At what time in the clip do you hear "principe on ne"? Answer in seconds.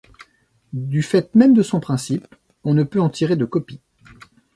1.79-2.81